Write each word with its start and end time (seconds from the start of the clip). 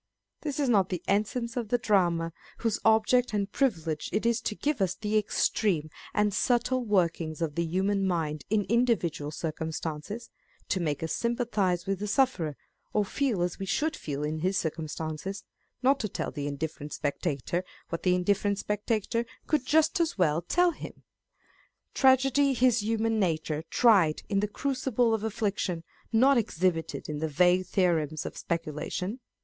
This 0.41 0.59
is 0.59 0.67
not 0.67 0.89
the 0.89 1.03
essence 1.07 1.55
of 1.55 1.67
the 1.69 1.77
drama, 1.77 2.33
whose 2.57 2.79
object 2.83 3.35
and 3.35 3.51
privilege 3.51 4.09
it 4.11 4.25
is 4.25 4.41
to 4.41 4.55
give 4.55 4.81
us 4.81 4.95
the 4.95 5.15
extreme 5.15 5.91
and 6.11 6.33
subtle 6.33 6.83
workings 6.83 7.39
of 7.39 7.53
the 7.53 7.61
human 7.63 8.07
mind 8.07 8.43
in 8.49 8.63
individual 8.63 9.29
circumstances, 9.29 10.31
to 10.69 10.79
make 10.79 11.03
us 11.03 11.13
sympathise 11.13 11.85
with 11.85 11.99
the 11.99 12.07
sufferer, 12.07 12.57
or 12.93 13.05
feel 13.05 13.43
as 13.43 13.59
we 13.59 13.67
should 13.67 13.95
feel 13.95 14.23
in 14.23 14.39
his 14.39 14.57
circumstances, 14.57 15.43
not 15.83 15.99
to 15.99 16.09
tell 16.09 16.31
the 16.31 16.47
indifferent 16.47 16.91
spectator 16.93 17.63
what 17.89 18.01
the 18.01 18.15
indifferent 18.15 18.57
spectator 18.57 19.23
could 19.45 19.67
just 19.67 19.99
as 19.99 20.17
well 20.17 20.37
On 20.37 20.41
Depth 20.41 20.47
and 20.47 20.53
Superficiality. 20.55 21.03
487 21.93 21.93
tell 21.93 22.47
him. 22.47 22.49
Tragedy 22.49 22.65
is 22.65 22.81
human 22.81 23.19
nature 23.19 23.63
tried 23.69 24.23
in 24.29 24.39
the 24.39 24.47
crucible 24.47 25.13
of 25.13 25.23
affliction, 25.23 25.83
not 26.11 26.39
exhibited 26.39 27.07
in 27.07 27.19
the 27.19 27.27
vague 27.29 27.67
theorems 27.67 28.25
of 28.25 28.33
specu 28.33 28.73
lation. 28.73 29.19